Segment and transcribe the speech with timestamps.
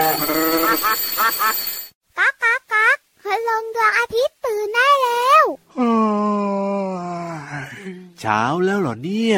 [0.00, 5.44] ก๊ากก๊ากก๊ากคืลงดวงอาทิตย์ตื่นได้แล้ว
[8.20, 9.36] เช้าแล้วเหรอเนี่ย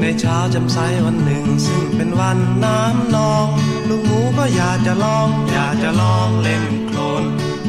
[0.00, 3.46] ในเช้าจำใสวันหนึ่ง ซึ่งเป็นวันน้ำนอง
[3.88, 6.83] ลูกหมูก็อยากจะลอง อยากจะลองเล่นโคลน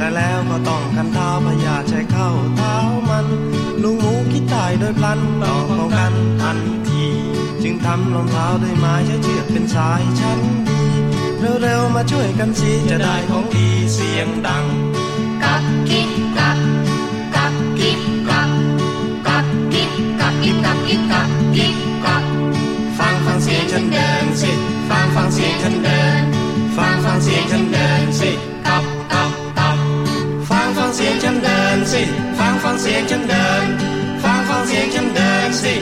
[0.06, 2.76] แต่แล้วก็ต้องกันเท้าพยาใช้เข้าเท้า
[3.10, 3.26] มัน
[3.84, 6.58] ลูกหมูคิดตายโดยพลันต้องป้องกันทัน
[6.88, 7.06] ที
[7.64, 10.82] จึงทำรองเท้าด้วยไม้ใช้เชือกเป็นสายชั้นดี
[11.62, 14.66] เร็วๆมาช่วยกันสิจะได้ของดีเสียงดัง
[15.44, 16.58] กับกิบกับ
[17.36, 18.50] กับกิบกับ
[19.28, 21.28] กับกิบกับกิบกับกิบกับ
[21.58, 21.76] กิบ
[22.06, 22.24] กับ
[22.98, 24.52] ฟังฟังเสียงฉันเดินสิ
[24.90, 26.22] ฟังฟังเสียงฉันเดิน
[26.76, 27.85] ฟังฟังเสียงฉันเดิน
[32.96, 33.66] สียงฉันเดิน
[34.24, 35.74] ฟังฟังเสียงฉันเดินสิ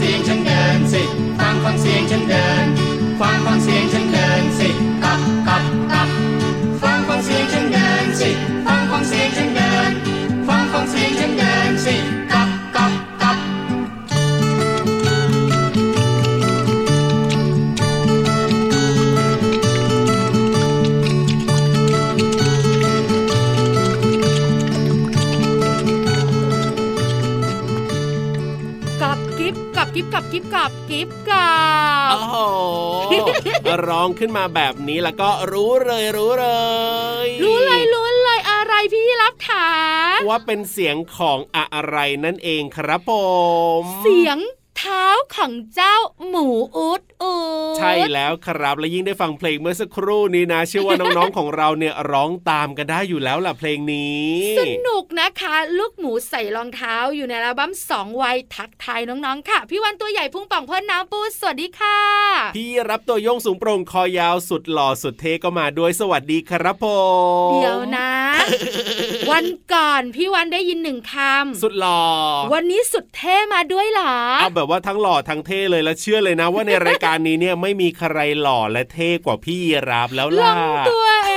[0.00, 1.02] เสียงฉันเดินสิ
[1.38, 2.57] ฟังฟังเสียงฉันเดิน
[33.88, 36.48] ร้องขึ้นมาแบบนี้แล้วก็รู้เลยรู้เล
[37.24, 39.68] ย รู้เลยรู้เลยอะไรพี่รับถา
[40.28, 43.12] ว่าเป็นเสียงของอะไรนั่นเองครับผ
[43.80, 44.38] ม เสียง
[44.78, 45.06] เท้า
[45.36, 45.96] ของเจ้า
[46.28, 46.46] หมู
[46.76, 47.34] อุดอุ
[47.74, 54.26] ดใช่แล้วครับและยิ่งได้ฟังเพลงเมื่อสักครู่นี้นะ เชื่อว่าน้องๆของเราเนี่ยร้องตามกันได้อยู่แล้วล่ะเพลงนี้
[54.58, 61.98] สนุกนะคะ ลูกหมูใส่รองเท้าอยู่ในอัลบั้มสองวัยทักทายน้องๆค่ะ พี่วันตัวใหญ่พุ่งป่องพ่นน้ำปูสวัสดีค่ะ
[62.56, 66.86] พี่รับตัวโยงสูงโปร่งคอยาวสุดหล่อสุดเท่ก็มาด้วยสวัสดีครับผ
[67.48, 68.10] มเดี๋ยวนะ
[69.30, 72.02] วันก่อนพี่วันได้ยินหนึ่งคำสุดหล่อ
[72.52, 80.58] วันนี้สุดเท่มาด้วยเหรอเอาแบบว่าทั้งหล่อทั้งเท่เลยแล้วเชื่อเลยนะ ว่าในรายการนี้เนี่ยไม่มีใครหล่อและเท่กว่าพี่รับแล้วหลล่ะง
[80.90, 81.32] ตัวเอ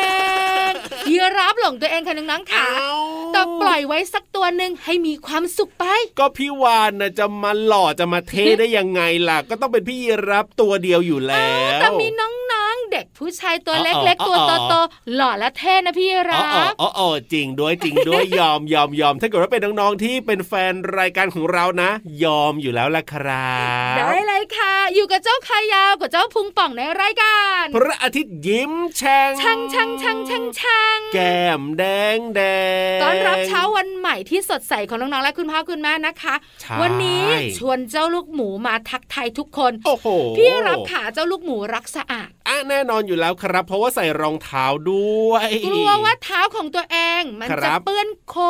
[0.69, 0.73] ง
[1.09, 2.91] ยีรับหลงตัวเองค่ะน้องๆค่ะเอ้า
[3.33, 5.85] แต่ปล่อยไว้สักตัวหนึ่งให้มีความสุขไป
[6.19, 9.97] ก็พี่วานนะจะมาหล่อจะมาเท่ได้ยังไงล่ะ ก็ต้องเป็นพี่
[10.31, 12.60] รับตัวเดียวอยู่แล้วแต่มีน้องๆ
[12.91, 21.89] เด็กผู้ชายตัวอ๋อเล็กๆตัวอ๋อโตๆหล่อและเท่นะพี่อ๋อรัอ๋อบอ๋ออ๋อจริงด้วยจริงด้วยยอมยอมยอมถ้าเกิดว่าเป็นน้องๆที่เป็นแฟนรายการของเรานะ
[22.23, 23.55] ยอมอยู่แล้วล่ะครั
[23.93, 31.83] บได้เลยค่ะ อยู่กับเจ้าขายาวกับเจ้าพุงป่องในรายการ พระอาทิตย์ยิ้มแฉ่งช่างช่างช่างช่างช่างแก้มแด
[32.17, 32.41] งแด
[32.97, 37.25] งต้อนรับเช้าวันใหม่ที่สดใสของน้องๆและคุณพ่อคุณแม่นะคะใช่วันนี้
[37.57, 48.41] ชวนเจ้าลูกหมูมาทักทายทุกคนโอ้โหพี่รับขาเจ้าลูกหมูรักสะอาดอะแน่นอนอยู่แล้วครับ เพราะว่าใส่รองเท้าด้วยกลัวว่าเท้าของตัวเองมันครัจะบเปื้อนโคล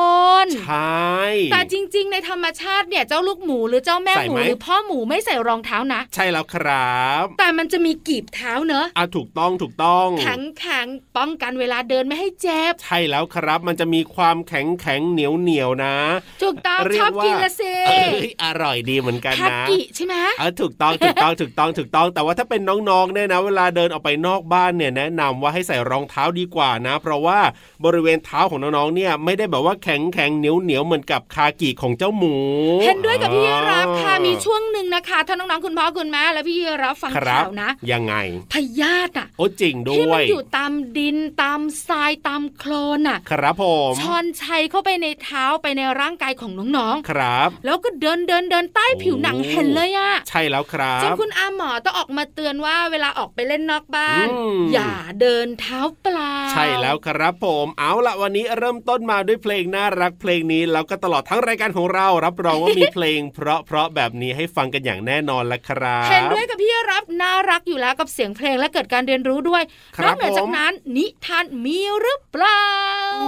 [0.45, 1.15] นใช่
[1.51, 15.95] แต่จริง ๆ ในธรรมชาติเนี่ยเจ้าลูกหมูหรือเจ้าแม่ใส่หมูไหมหรือพ่อหมูไม่ใส่รองเท้านะ ใช่แล้วครับ แต่มันจะมีกีบเท้าเนอะอะถูกต้องถูกต้องแข็งแข็งๆป้องกันเวลาเดินไม่ให้เจ็บ ใช่แล้วครับ มันจะมีความแข็งแข็งเหนียวเหนียวๆนะ
[16.43, 18.11] ถูกต้องเรีชยอบว่ากินละสิเอ้ย
[18.43, 27.39] อร่อยดีเหมือนกันคานะกิใช่ไหมเออถูกต้องถูกต้องถูกต้องถูกต้อง แต่ว่าถ้าเป็นน้องๆเนี่ยนะ เวลาเดินออกไปนอกบ้านเนี่ยแนะนำว่าให้ใส่รองเท้าดีกว่านะ เพราะว่า
[27.85, 32.35] บริเวณเท้าของน้องๆเนี่ยไม่ได้แบบว่าแข็งแข็งเหนียวเหนียวๆเหมือนกับคากิของเจ้าหมู
[32.83, 38.15] เห็นด้วยกับพี่รับค่ะอ๋อมีช่วงหนึ่งนะคะถ้าน้องๆคุณพ่อคุณแม่และพี่รับฟังครับข่าวนะ ยังไง
[38.53, 54.21] พยาธิอะโอ้จริงด้ที่วมันยอยู่ตามดินตามทรายตามโคลนอะ ครับผมชอนชัยเข้าไปในเท้าไปในร่างกายของน้องครับๆแล้วก็เดินเดินเดินใต้ผิวหนังโอ้เห็นเลยอะใช่แล้วครัจนบคุณอาหมอต้องออกมาเตือนว่าเวลาออกไปเล่นนอกบ้านอื
[54.55, 69.63] มอย่าเดินเท้าเปล่า ใช่แล้วครับผม เอาละวันนี้เริ่มต้นมาด้วยเพลงน่ารักเพลงนี้แล้วก็ตลอดทั้งรายการของเรารับรองว่ามีเพลง เพราะๆแบบนี้ให้ฟังกันอย่างแน่นอนละครับเห็นด้วยกับพี่รับน่ารักอยู่แล้วกับเสียงเพลงและเกิดการเรียนรู้ด้วย
[69.95, 72.61] คนรัอบกเหนือจากผมนั้นนิทานมีหรือเปล่า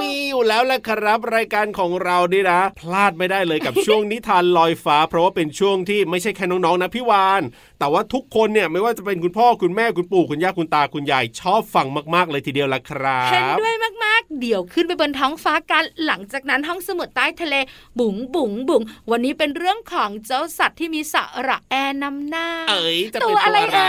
[0.01, 7.41] มีอยู่แล้วแหละครับ รายการของเรานี่นะ พลาดไม่ได้เลยกับช่วงนิทานลอยฟ้า เพราะว่าเป็นช่วงที่ไม่ใช่แค่น้องๆนะพี่วาน
[7.79, 17.55] แต่ว่าทุกคนเนี่ยไม่ว่าจะเป็นคุณพ่อคุณแม่คุณปู่คุณย่าคุณณตาคุณยายชอบฟังมาก ๆ เลยทีเดียวละครัเห็นบด้วยมาก เดี๋ยวขึ้นไปบนท้องฟ้ากัน หลังจากนั้นห้องสมุดใต้ทะเล
[17.99, 18.81] บุ๋งบุ๋งบุ๋ง
[19.11, 21.15] วันนี้เป็นเรื่องของเจ้าสัตว์ที่มีส
[21.47, 23.79] ระแอร์นำหน้า เอ๋ยจะตัเป็นวตัวอะไรอะไร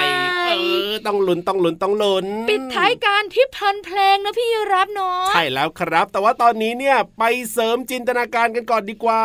[0.46, 9.24] เอ่เอยอต้องลุ้นต้องลุ้นต้องลุ้นปิดท้ายการที่เพลินเพลงนะพี่รับเนาะใช่แล้วครับ แต่ว่าตอนนี้เนี่ยไปเสริมจินตนาการกันก่อนดีกว่า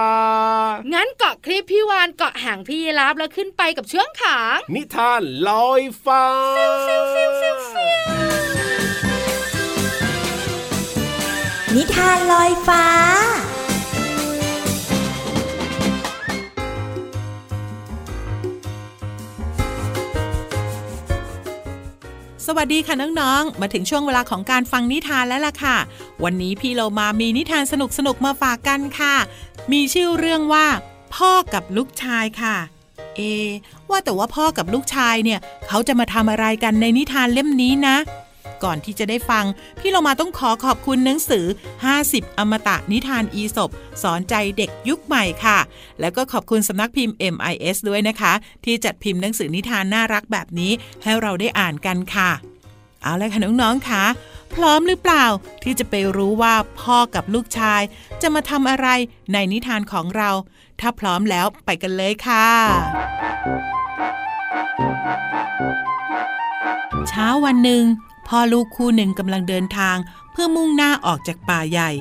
[0.93, 6.23] งั้นเกาะคลิปพี่วานเกาะหางพี่รับแล้วขึ้นไปกับเชื่องขาง นิทานลอยฟ้า
[11.77, 12.85] นิทานลอยฟ้า
[22.45, 25.77] สวัสดีค่ะน้องๆ มาถึงช่วงเวลาของการฟังนิทานแล้วล่ะค่ะ
[26.23, 27.73] วันนี้พี่เรามามีนิทานส
[28.07, 29.15] นุกๆ มาฝากกันค่ะ
[29.71, 30.65] มีชื่อเรื่องว่า
[31.15, 32.55] พ่อกับลูกชายค่ะ
[33.15, 33.21] เอ
[33.89, 37.97] ว่าแต่ว่าพ่อกับลูกชายเนี่ย เขาจะมาทำอะไรกันในนิทานเล่มนี้นะ
[38.63, 39.45] ก่อนที่จะได้ฟัง
[39.79, 41.45] พี่เรามาต้องขอขอบคุณหนังสือ
[41.93, 43.69] 50 อมตะนิทานอีสบ
[44.03, 45.59] สอนใจเด็กยุคใหม่ค่ะ
[45.99, 48.33] แล้วก็ขอบคุณสำนักพิมพ์ MIS ด้วยนะคะ
[48.65, 50.71] ที่จัดพิมพ์หนังสือนิทานน่ารักแบบนี้
[51.03, 52.31] ให้เราได้อ่านกันค่ะ
[53.03, 54.03] เอาละค่ะน้องๆค่ะ
[54.53, 55.25] พร้อมหรือเปล่า
[55.63, 57.81] ที่จะไปรู้ว่าพ่อกับลูกชาย
[58.21, 58.87] จะมาทำอะไร
[59.33, 60.29] ในนิทานของเรา
[60.79, 62.47] ถ้าพร้อมแล้วไปกันเลยค่ะ
[67.09, 67.83] เช้าวันหนึ่ง
[68.29, 69.97] พ่อลูกคู่หนึ่งกำลังเดินทาง
[70.31, 71.91] เพื่อมุ่งหน้าออกจากป่าใหญ่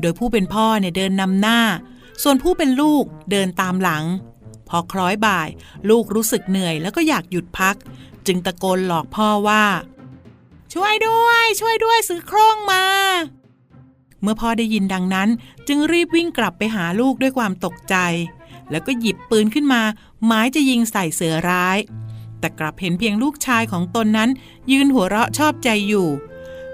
[0.00, 1.60] โดยผู้เป็นพ่อเนี่ยเดินนำหน้า
[2.22, 4.04] ส่วนผู้เป็นลูกเดินตามหลัง
[4.68, 5.48] พอคล้อยบ่าย
[5.90, 7.76] ลูกรู้สึกเหนื่อยแล้วก็อยากหยุดพัก
[8.26, 9.64] จึงตะโกนหลอกพ่อว่า
[10.74, 12.84] ช่วยด้วย ช่วยด้วยซื้อโคร่งมา
[14.22, 15.28] เมื่อพ่อได้ยินดังนั้น
[15.68, 17.96] จึงรีบวิ่งกลับไปหาลูกด้วยความตกใจ
[18.70, 19.82] แล้วก็หยิบปืนขึ้นมา
[20.26, 21.78] หมายจะยิงใส่เสือร้าย
[22.40, 24.30] แต่กลับเห็นเพียงลูกชายของตนนั้น
[24.72, 26.08] ยืนหัวเราะชอบใจอยู่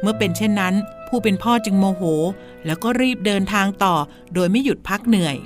[0.01, 0.75] เมื่อเป็นเช่นนั้น
[1.09, 2.03] ผู้เป็นพ่อจึงโมโห
[2.67, 3.95] แล้วก็รีบเดินทางต่อ
[4.35, 5.37] โดยไม่หยุดพักเหนื่อย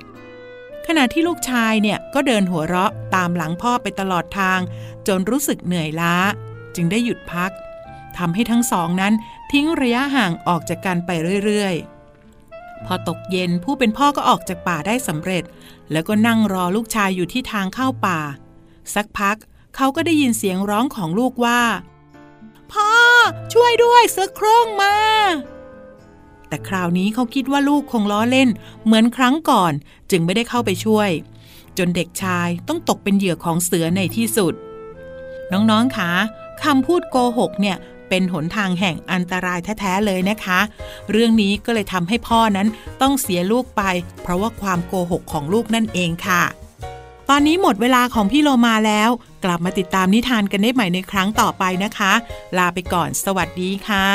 [0.87, 4.59] ขณะที่ลูกชายเนี่ยก็เดินหัวเราะตามหลังพ่อไปตลอดทาง
[5.07, 6.15] จนรู้สึกเหนื่อยล้า
[6.75, 7.51] จึงได้หยุดพัก
[8.17, 9.13] ทำให้ทั้งสองนั้น
[9.51, 11.09] ทิ้งระยะห่างออกจากกันไป
[11.45, 15.43] เรื่อยๆ พอตกเย็นผู้เป็นพ่อก็ออกจากป่าได้สำเร็จ
[15.91, 18.19] แล้วก็นั่งรอลูกชายอยู่ที่ทางเข้าป่า
[18.95, 19.35] สักพัก
[19.75, 21.61] เขาก็ได้ยินเสียงร้องของลูกว่า
[22.71, 22.91] พ่อ
[23.53, 24.95] ช่วยด้วยเสือโคร่งมา
[26.47, 28.49] แต่คราวนี้เขาคิดว่าลูกคงล้อเล่น
[28.85, 29.73] เหมือนครั้งก่อน
[30.11, 31.09] จึงไม่ได้เข้าไปช่วย
[31.77, 34.53] จนเด็กชายต้องตกเป็นเหยื่อของเสือในที่สุด
[35.51, 36.11] น้องๆคะ
[36.63, 37.77] คำพูดโกหกเนี่ย
[38.09, 40.59] เป็นหนทางแห่งอันตรายแท้ๆเลยนะคะ
[41.11, 42.67] เรื่องนี้ก็เลยทำให้พ่อนั้น
[43.01, 43.83] ต้องเสียลูกไป
[44.21, 46.43] เพราะว่าความโกหกของลูกนั่นเองค่ะ
[47.29, 49.09] ตอนนี้หมดเวลาของพี่โลมาแล้ว
[49.45, 52.13] กลับมาติดตามนิทานกันได้ใหม่ในครั้งต่อไปนะคะ
[52.57, 54.07] ลาไปก่อน สวัสดีค่ะ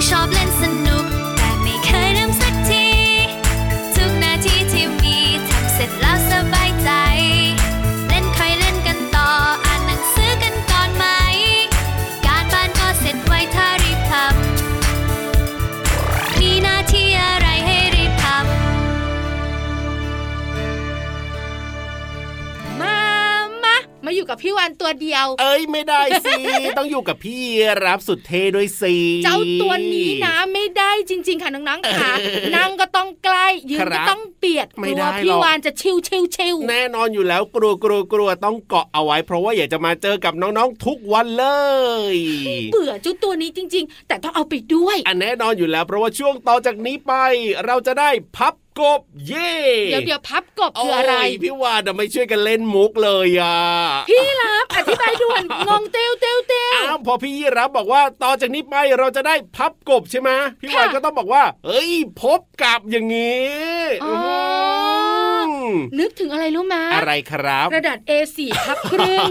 [0.00, 0.89] ำถึ
[24.60, 26.40] วันตัวเดียว เอ้ยไม่ได้สิ
[26.78, 27.40] ต้องอยู่กับพี่
[27.86, 32.12] รับสุดเท่ด้วยสิ เจ้าตัวนี้นะไม่ได้จริง ๆ ค่ะน้องๆค่ะ
[32.56, 41.46] นั่งก็ต้องใกล้ ยืนครัก็บต้องเบียดไม่กลัได้วหรอกพี่วานจะชิวชิวชิวแน่นอนอยู่แล้วกลัวกลัวกลัวต้องเกาะเอาไว้ เพราะว่าอยากจะมาเจอกับน้องๆทุกวันเล
[42.14, 42.16] ย
[42.72, 47.12] เบื่อเจ้าตัวนี้จริง ๆ แต่ต้องเอาไปด้วย อันแน่นอนอยู่แล้วเพราะว่าช่วงต่อจากนี้ไป
[47.66, 49.52] เราจะได้พับ กบเย่
[49.90, 53.58] เดี๋ยวเดี๋ยวพับกบคืออะไรโยพี่วานทำไม่ช่วยกันเล่นมุกเลยอะ
[54.10, 61.90] พี่รับอธิบายด่วนงงเต้วเต้วเต้วอ้าวพอพี่ยีรับบอกว่าต่อจากนี้ไปเราจะได้พับกบใช่ไหมพี่วานค่ะก็ต้องบอกว่า เฮ้ย
[62.22, 63.50] พบกับอย่างนี้
[64.04, 64.16] อ๋อ
[64.98, 64.99] ม
[65.98, 69.30] นึกถึงอะไรรู้ไหมอะไรครับ กระดาษ A4 พับครึ่ง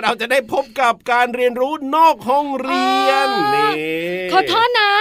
[0.00, 3.70] เราจะได้พบกับการเรียนรู้นอกห้องเรียนอ๋อนี่
[4.32, 4.92] ขอโทษนะ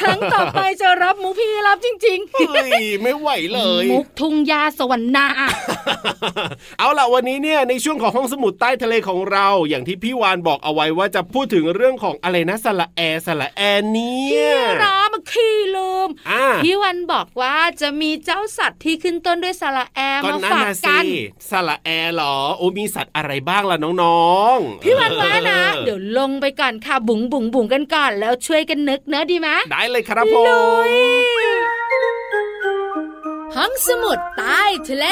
[0.00, 5.26] ครั้งต่อไปจะรับมุกพี่รับจริงเฮ้ยไม่ไหวเลย มุกทุ่งยาสวรรค์นา
[6.78, 21.06] เอาล่ะวันนี้เนี่ยในช่วงของห้องสมุดใต้ทะเลของเรา อย่างที่พี่วานบอกเอาไว้ว่าจะพูดถึงเรื่องของอะไรนะสละแอสละแอเนี่พี่ยรับมาขี้ลืมอ่าพี่วันบอกว่าจะมีเจ้าสัตว์ที่ขึ้นต้นด้วยสระแอก็มานั่นฝากนะกัสิน
[21.50, 30.84] สละแอเหรอโอ้มีสัตว์อะไรบ้างล่ะน้องๆพี่วันว่านะออเดี๋ยวลงไปก่อนค่ะบุ๋งบุ๋งบุ๋งกันก่อนแล้วช่วยกันนึกเนอะดีไหมได้เลยครับผม
[33.56, 35.06] ห้องสมุดใต้ทะเล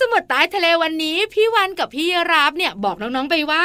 [0.00, 3.64] สมุดใต้ทะเลวันนี้ พี่วันกับพี่รับเนี่ยบอกน้องๆไปว่า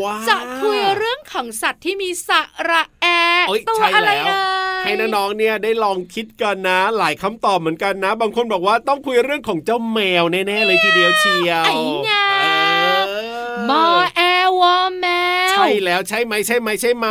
[0.00, 2.30] ว้าวจะคุยเรื่องของสัตว์ที่มีส
[2.70, 3.06] ระแอ
[3.48, 4.42] เอ้ยตัวใช่อะไรแล้วเอ่
[4.80, 11.74] ยให้น้องๆเนี่ยได้ลองคิดกันนะ หลายคำตอบเหมือนกันนะ บางคนบอกว่าต้องคุยเรื่องของเจ้าแมวแน่ๆเลยทีเดียวเชียวไอ้
[12.08, 12.24] งา
[13.08, 13.12] เอ
[13.48, 13.84] อมอ
[14.16, 14.19] แอ
[14.60, 15.06] วอแม
[15.48, 17.06] ว ใช่แล้วใช่ไหมใช่ไหมใช่ไหม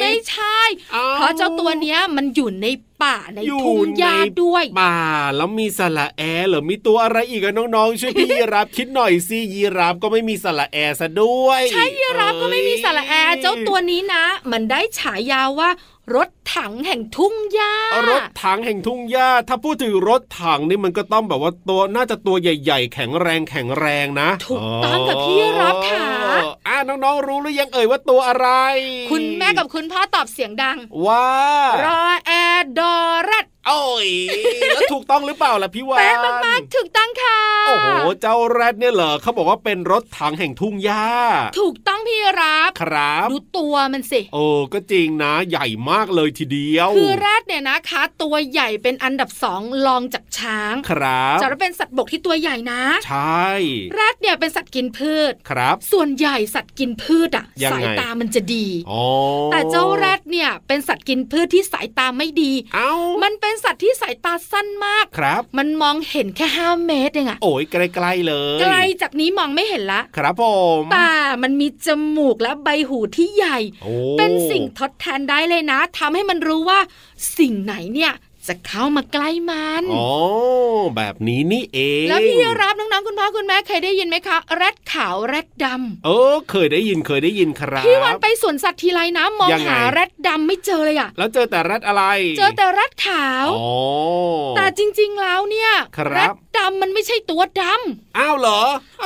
[0.00, 0.58] ไม่ใช่
[0.94, 2.66] อ้าวเพราะเจ้าตัวเนี้ยมันอยู่ใน
[3.02, 4.98] ป่าในอยู่ทุ่งหญ้าในด้วยป่า
[5.36, 15.70] แล้วมีสระแอเหรอมีตัวอะไรอีกอะน้องๆช่วยพี่ยีรับคิดหน่อยสิยีรับก็ไม่มีสระแอซะด้วยใช่ยีรับก็ไม่มีสระแอร์เจ้าตัวนี้นะ มันได้ฉายาว่า
[16.14, 17.74] รถถังแห่งทุ่งหญ้า
[18.10, 28.48] รถถังแห่งทุ่งหญ้า ถ้าพูดถึงรถถังนี่มันก็ต้องแบบว่าตัวน่าจะตัวใหญ่ ๆ แข็งแรงแข็งแรงนะ ถูกต้องกับพี่รับค่ะอ๋ออ่า น้องๆรู้หรือยังเอ่ยว่าตัวอะไร
[29.10, 31.28] คุณแม่กับคุณพ่อตอบเสียงดัง ว่า
[31.84, 32.32] รอแอ
[32.78, 32.94] ดอ
[33.30, 34.08] รัด โอ้ย
[34.68, 36.14] แล้วถูกต้องหรือเปล่าล่ะพี่วานเป๊ะ
[36.46, 37.88] มากๆถูกต้องค่ะ โอ้โห
[38.20, 41.06] เจ้าแรดเนี่ยเหรอเขาบอกว่าเป็นรถถังแห่งทุ่งหญ้า
[41.58, 53.48] ถูกต้องพี่รับครับ ดูตัวมันสิ โอ้ก็จริงนะ ใหญ่มากเลยทีเดียว คือแรดเนี่ยนะคะ ตัวใหญ่เป็นอันดับสองรองจากช้าง ครับจะเป็นสัตว์บกที่ตัวใหญ่นะ ใช่
[53.94, 59.04] แรดเนี่ยเป็นสัตว์กินพืช ครับ ส่วนใหญ่สัตว์กินพืชอะยังไงสายตามันจะดีอ๋อ
[59.52, 62.92] แต่เจ้าแรดเนี่ยเป็นสัตว์กินพืชที่สายตาไม่ดี เอ้า
[63.22, 70.44] มันเป็นสัตว์ที่สายตาสั้นมากครับ มันมองเห็นแค่ห้าเมตรเองอะโอ้ยใกล้ๆเลยไกลจากนี้มองไม่เห็นละ ครับผ
[70.80, 76.78] มแต่มันมีจมูกและใบหูที่ใหญ่โอ้เป็นสิ่งทดแทนได้เลยนะทำให้มันรู้ว่า
[77.38, 78.12] สิ่งไหนเนี่ย
[78.48, 80.10] จะเข้ามาใกล้มันอ๋อ
[80.96, 92.04] แบบนี้นี่เอง แล้วพี่รับน้องๆคุณพ่อคุณแม่เคยได้ยินไหมคะแรดขาวแรดดำเออเคยได้ยินเคยได้ยินครับพี่วันไปสวนสัตว์ทีไรนะมองยังไงหาแรดดำไม่เจอเลยอะแล้วเจอแต่แรดอะไร
[92.38, 93.72] เจอแต่แรดขาวอ๋อ
[94.56, 98.62] แต่จริงๆแล้วเนี่ยครับแรดดำมันไม่ใช่ตัวดำอ้าวเหรอ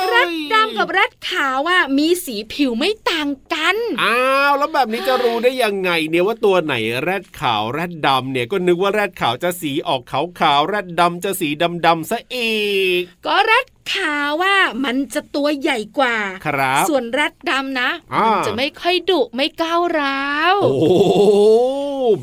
[0.07, 12.53] แรดดำกับแรดขาวอะมีสีผิวไม่ต่างกันอ้าวแล้วแบบนี้จะรู้ได้ยังไงเนี่ยว่าตัวไหนแรดขาวแรดดำเนี่ยก็นึกว่าแรดขาวาวจะสีออกขาวขาวแรดดำจะสีดำดำซะอี
[12.99, 20.85] ก ก็แรด ขาวว่ามันจะตัวใหญ่กว่า ครับ ส่วนแรดดำนะอ่ามัมันจะไม่ค่อยดุไม่ก้าวร้าว โอ้โห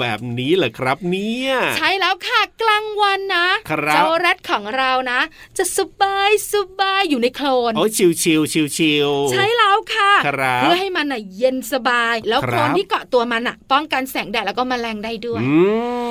[0.01, 5.21] แบบนี้เหรอครับเนี่ย ใช่แล้วค่ะกลางวันนะครับเจ้าแรดของเรานะ
[5.59, 15.55] จะสบายสบายอยู่ในโคลนโอ้ชิวชิวชิวชิวๆใช่แล้วค่ะครับเพื่อให้มันน่ะเย็นสบาย แล้วครับโคลนที่เกาะตัวมันอะ ป้องกันแสงแดดแล้วก็แมลงได้ด้วยอื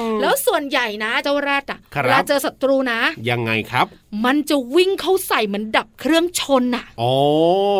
[0.05, 3.87] มแล้วส่วนใหญ่นะเจ้าแรดอะครับเวลาเจอศัตรูนะ ยังไงครับ
[4.25, 7.15] มันจะวิ่งเข้าใส่เหมือนดับเครื่องชนน่ะ อ๋อ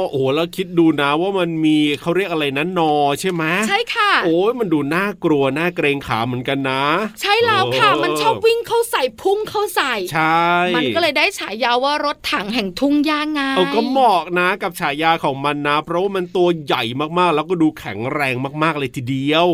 [0.10, 6.84] โอ้โหแล้วคิดดูนะว่ามันมีเขาเรียกอะไรนะนอใช่ไหมใช่ค่ะ โอ้ยมันดูน่ากลัวน่าเกรงขาเหมือนกันนะ
[7.22, 16.84] ใช่แล้วค่ะเออมันชอบวิ่งเข้าใส่พุ่งเข้าใส่ ใช่ มันก็เลยได้ฉายาว่ารถถังแห่งทุ่งหญ้าไงเอาก็เหมาะนะกับฉายาของมันนะ เพราะว่ามันตัวใหญ่
[17.19, 19.48] มากๆ แล้วก็ดูแข็งแรงมากๆเลยทีเดียว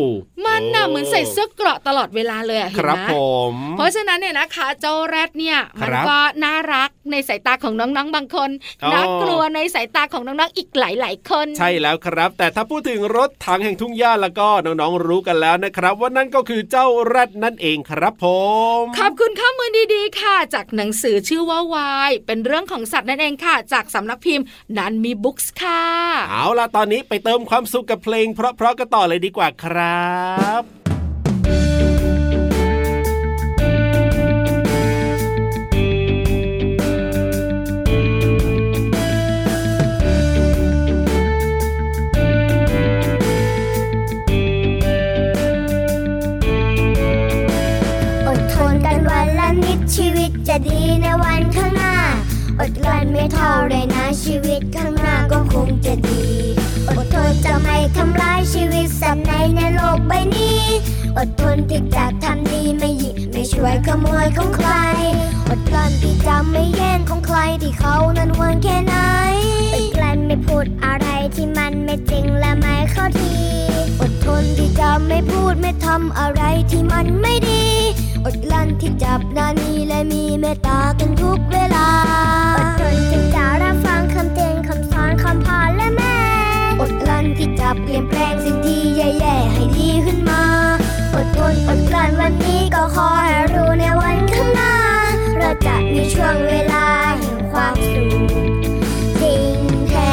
[0.46, 3.14] มันน่ะโอ้เหมือนใส่เสื้อเกราะตลอดเวลาเลยอะคเห็นรับไหมผ
[3.52, 8.50] ม เพราะฉะนั้นเนี่ยนะคะเจ้าแรดเนี่ยครัมับนก็น่ารักในสายตาของน้องๆบางคน
[8.84, 18.26] อ๋อน่ากลัวในสายตาของน้องๆอีกหลาย ๆ คน ใช่แล้วครับ แต่ถ้าพูดถึงรถถังแห่งทุ่งหญ้าแล้วก็น้องๆรู้กันแล้วนะครับ ว่านั่นก็คือเจ้าแรดนั่นเองครับผ
[18.80, 25.82] มขอบคุณข้อมูลดีๆ ค่ะ จากหนังสือชื่อว่าวายเป็นเรื่องของสัตว์นั่นเองค่ะ จากสำนักพิมพ์นันมีบุ๊กส์ค่ะ
[26.30, 30.10] เอาล่ะตอนนี้ไปเติมความสุขกับเพลง เพราะๆกันต่อเลยดีกว่าครั
[30.62, 30.79] บ
[50.48, 51.94] จะดีในวันข้างหน้า
[52.58, 56.22] อดกลั้นไม่ท้อเลยนะชีวิตข้างหน้าก็คงจะดี
[56.88, 60.60] อดทนจะไม่ทำร้ายชีวิตสัตว์ในในโลกใบนี้
[61.16, 64.70] อดทนที่จะทำดีไม่หยิบไม่ช่วยขโมยของใคร
[65.50, 68.94] อดกลั้นที่จะไม่แย่งของใครที่เขานั้นหวงแค่ไหน
[69.74, 73.34] อดกลั้นไม่พูดอะไรที่มันไม่จริงและไม่เข้าที
[74.00, 77.64] อดทนที่จะไม่พูดไม่ทำอะไรที่มันไม่ดี
[78.24, 81.88] อดกลั้นที่จับนานีและมีเมตตากันทุกเวลา
[82.58, 86.16] อดทนที่จะรับฟังคำเตือนคำสอนคำพาและแม่
[86.80, 90.42] อดกลั้นที่จะเปลี่ยนแปลงสิ่งที่แย่ๆให้ดีขึ้นมา
[91.14, 93.59] อดทนอดกลั้นวันนี้ก็ขอให้รู้
[95.90, 96.86] เราจะมีช่วงเวลา
[97.18, 98.32] แห่งความสุข
[99.20, 99.42] จริง
[99.88, 100.12] แท้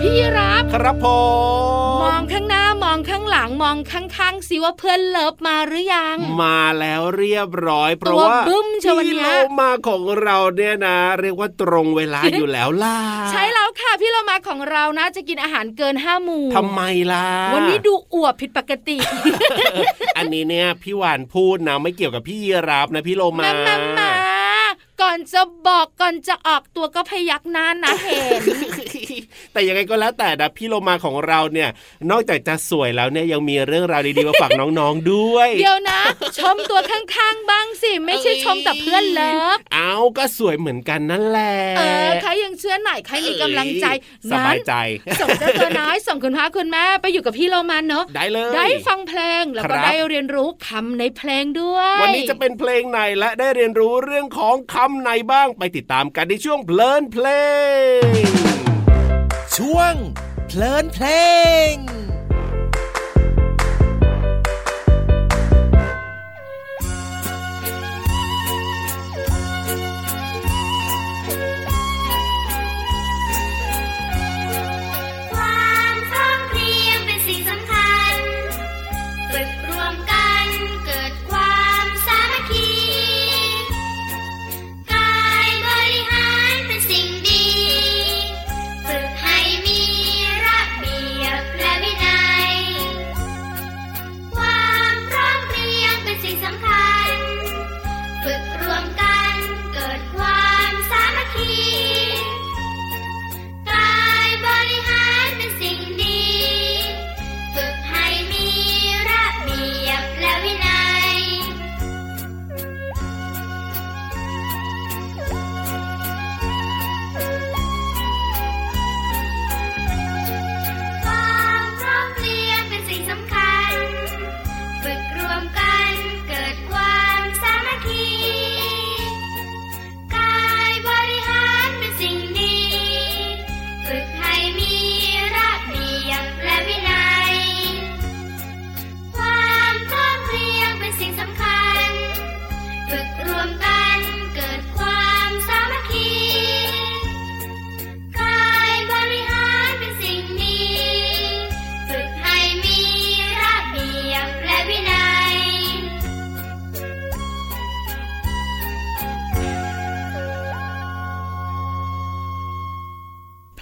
[0.00, 1.06] พี่รับ ครับผ
[1.68, 1.69] ม
[3.62, 12.96] มองข้างๆสิว่าเพื่อนเลิฟมาหรือยัง มาแล้วเรียบร้อย เพราะตัวว่าบึ้มเชียววันพี่เนี้โลยมาของเราเนี่ยนะ เรียกว่าตรงเวลาอยู่แล้วล่ะ
[13.30, 18.96] ใช่แล้วค่ะพี่เรามาของเรานะ จะกินอาหารเกินห้าหมู่ทำไมล่ะ วันนี้ดูอวบผิดปกติ
[20.18, 24.19] อันนี้เนี่ยพี่หวานพูดนะไม่เกี่ยวกับพี่ยีราฟนะพี่โลมามามามาก่
[25.10, 28.42] อนก่อนจะบอกก่อนจะออกตัวก็พยักหน้านะเห็น
[29.52, 31.68] แต่ยังไงก็แล้วแต่นะพี่โลมาของเราเนี่ย
[32.10, 36.00] นอกจากจะสวยแล้วเนี่ยยังมีเรื่องราวดีๆมาฝากน้องๆด้วย เดี๋ยวนะ
[36.38, 43.86] ชมตัวข้างๆบ้างสิ ไม่ใช่ชมแต่เพื่อนเลิฟเอาก็สวยเหมือนกันนั่นแหละเออใครยังเชื่อหน่อยใครมีกำลังใจ
[44.30, 44.72] สบายใจ
[45.20, 57.26] ส่งเจ้าตัวน้อยส่งคุณพ่อคุณแม่ไปอยู่กับพี่โลมาเนอะได้เลยได้ฟังเพลงแล้วครัก็บได้เรียนรู้คำในเพลงด้วย วันนี้จะเป็นเพลงไหนและได้เรียนรู้เรื่องของคำไหนบ้างไปติดตามกันในช่วงเพลินเพล
[58.00, 58.00] ง
[59.56, 59.94] ช่วง
[60.46, 61.06] เพลินเพล
[61.72, 61.74] ง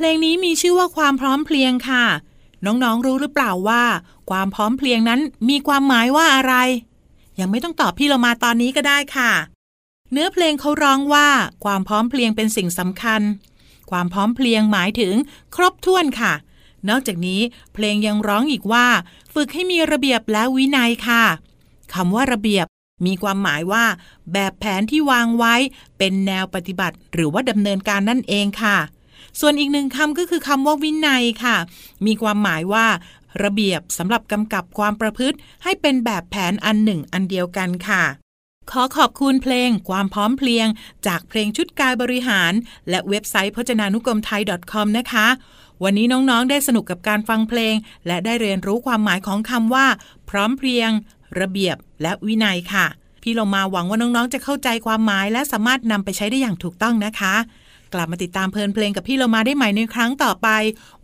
[0.00, 2.04] เพลงนี้มีชื่อว่าความพร้อมเพรียงค่ะ
[2.66, 3.84] น้องๆรู้หรือเปล่าว่า
[4.30, 6.54] ความพร้อมเพรียงนั้นมีความหมายว่าอะไร
[7.40, 9.32] ยังไม่ต้องตอบพี่เรามาตอนนี้ก็ได้ค่ะ
[10.12, 11.28] เนื้อเพลงเขาร้องว่า
[11.64, 13.22] ความพร้อมเพรียงเป็นสิ่งสำคัญ
[13.90, 15.14] ความพร้อมเพรียงหมายถึง
[15.54, 16.32] ครบถ้วนค่ะ
[16.88, 17.40] นอกจากนี้
[17.74, 18.86] เพลงยังร้องอีกว่า
[19.34, 21.24] ฝึกให้มีระเบียบและวินัยค่ะ
[21.94, 22.66] คำว่าระเบียบ
[23.06, 23.84] มีความหมายว่า
[24.32, 25.54] แบบแผนที่วางไว้
[25.98, 28.78] เป็นแนวปฏิบัติ หรือว่าดำเนินการนั่นเองค่ะ
[29.40, 31.56] ส่วนอีกหนึ่งคำก็คือคำว่าวินัยค่ะ
[32.06, 32.86] มีความหมายว่า
[33.44, 38.04] ระเบียบสำหรับกำกับความประพฤติ ให้เป็นแบบแผนอันหนึ่งอันเดียวกันค่ะ
[38.70, 40.66] ขอขอบคุณเพลงความพร้อมเพรียง
[41.06, 42.52] จากเพลงชุดกายบริหาร
[42.88, 45.26] และเว็บไซต์พจนานุกรมไทย .com นะคะ
[45.82, 47.74] วันนี้น้องๆ ได้สนุกกับการฟังเพลง
[48.06, 49.86] และได้เรียนรู้ความหมายของคำว่า
[50.30, 50.90] พร้อมเพรียง
[51.40, 52.86] ระเบียบ และวินัยค่ะ
[53.22, 57.34] พี่เรามาหวังว่าน้องๆ จะเข้าใจความหมาย และสามารถนำไปใช้ได้อย่างถูกต้องนะคะ
[57.94, 60.48] กลับมาติดตามเพลินเพลงกับพี่เรามาได้ใหม่ในครั้งต่อไป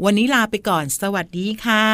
[0.05, 1.87] วันนี้ลาไปก่อน สวัสดีค่ะ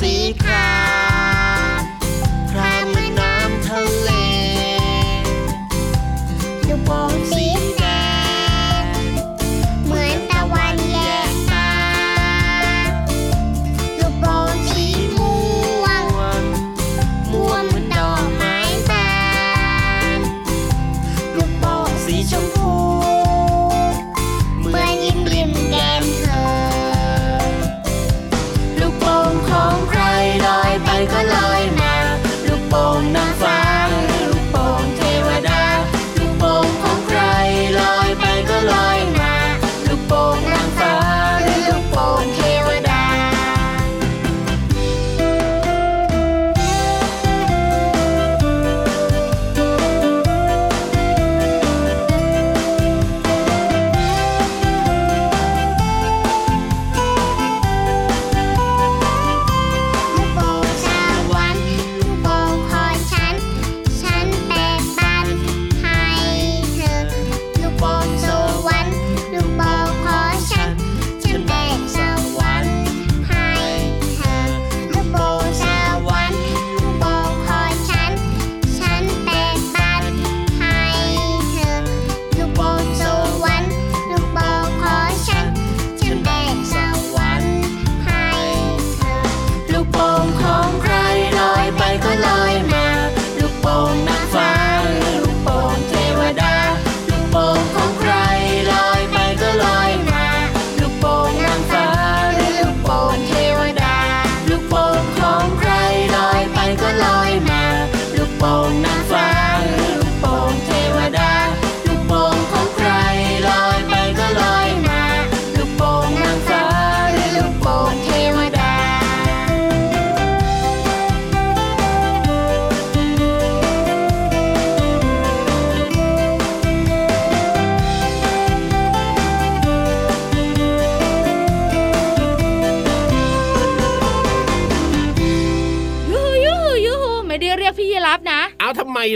[0.00, 0.87] สีขาว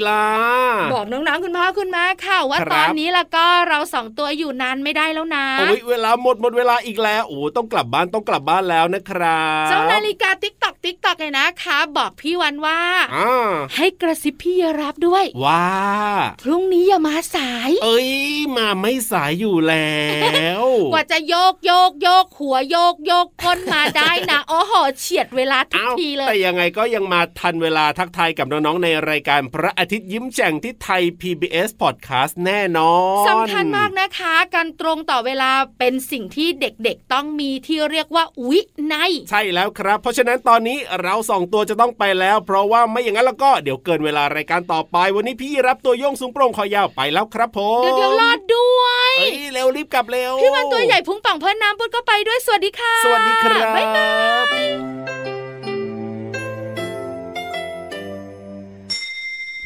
[0.08, 0.61] ล่ะ
[1.02, 12.80] อกน้องๆคุณพ่อคุณแม่ค่ะว่าครับตอนนี้แล้วก็เราสองตัวอยู่นานไม่ได้แล้วนะโอ้ยเวลาหมดหมดเวลาอีกแล้วโอ้ต้องกลับบ้านต้องกลับบ้านแล้วนะครับเจ้านาฬิกาติ๊กตอกติ๊กตอกเลยนะคะ บอกพี่วันว่า
[13.16, 15.66] อ่าให้กระซิบพี่ยีรับด้วยว่า
[16.42, 18.10] พรุ่งนี้อย่ามาสาย เอ้ย
[18.56, 19.96] มาไม่สายอยู่แล้
[20.62, 38.60] ว กว่าจะโยกโยกโยกหัวโยกโยกก้นมาได้นะโอ้โหเฉียดเวลาทุกเอ้าทีเลแต่ยยังไงก็ยังมาทันเวลาทักทายกับน้องๆในรายการพระอาทิตย์ยิ้มแฉ่งที่ไทย PBS Podcast แน่นอนสำคัญมากนะคะ การตรงต่อเวลาเป็นสิ่งที่เด็กๆต้องมีที่เรียกว่าวิ
[38.92, 54.08] นัยใช่แล้วครับ เพราะฉะนั้นตอนนี้เราสองตัวจะต้องไปแล้ว เพราะว่าไม่อย่างนั้นแล้วก็เดี๋ยวเกินเวลารายการต่อไป วันนี้พี่รับตัวโยงสูงโปร่งคอยาวไปแล้วครับผมเดี๋ยวเดี๋ยวรอดด้วยเอ้ยเร็วรีบกลับเร็วพี่วันตัวใหญ่พุงป่องเพิ่นน้ำพุดก็ไปด้วยสวัสดีค่ะ สวัสดีครับบ๊ายบา
[55.38, 55.41] ย